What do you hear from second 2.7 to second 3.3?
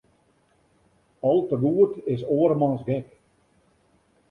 gek.